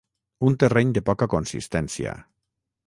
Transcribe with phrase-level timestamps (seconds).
[0.47, 2.19] Un terreny de poca consistència.